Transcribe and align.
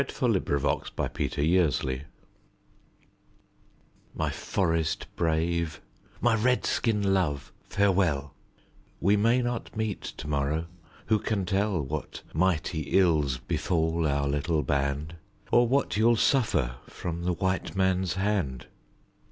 A 0.01 0.03
CRY 0.03 0.15
FROM 0.15 0.35
AN 0.97 1.11
INDIAN 1.15 1.71
WIFE 1.83 2.05
My 4.15 4.31
forest 4.31 5.05
brave, 5.15 5.79
my 6.19 6.33
Red 6.33 6.65
skin 6.65 7.13
love, 7.13 7.53
farewell; 7.69 8.33
We 8.99 9.15
may 9.15 9.43
not 9.43 9.77
meet 9.77 10.01
to 10.01 10.27
morrow; 10.27 10.65
who 11.05 11.19
can 11.19 11.45
tell 11.45 11.79
What 11.83 12.23
mighty 12.33 12.97
ills 12.97 13.37
befall 13.37 14.07
our 14.07 14.27
little 14.27 14.63
band, 14.63 15.17
Or 15.51 15.67
what 15.67 15.95
you'll 15.95 16.15
suffer 16.15 16.77
from 16.87 17.21
the 17.25 17.33
white 17.33 17.75
man's 17.75 18.15
hand? 18.15 18.65